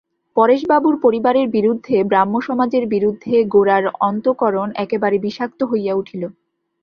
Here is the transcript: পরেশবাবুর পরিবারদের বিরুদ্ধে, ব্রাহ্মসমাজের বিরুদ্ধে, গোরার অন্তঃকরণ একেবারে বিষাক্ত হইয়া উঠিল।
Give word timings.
পরেশবাবুর 0.37 0.95
পরিবারদের 1.01 1.47
বিরুদ্ধে, 1.49 1.95
ব্রাহ্মসমাজের 2.03 2.83
বিরুদ্ধে, 2.87 3.35
গোরার 3.53 3.85
অন্তঃকরণ 4.01 4.67
একেবারে 4.75 5.17
বিষাক্ত 5.19 5.59
হইয়া 5.63 5.93
উঠিল। 5.95 6.23